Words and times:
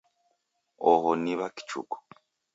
Oho 0.89 1.09
Ni 1.23 1.33
W'akichuku. 1.39 1.97